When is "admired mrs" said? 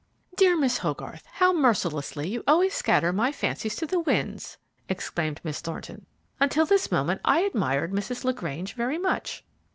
7.41-8.23